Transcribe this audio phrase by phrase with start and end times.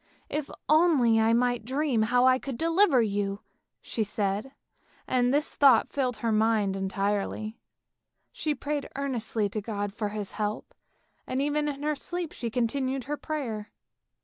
[0.41, 3.41] "If only I might dream how I could deliver you,"
[3.81, 4.51] she said,
[5.07, 7.59] and this thought filled her mind entirely.
[8.31, 10.73] She prayed earnestly to God for His help,
[11.27, 13.71] and even in her sleep she continued her prayer.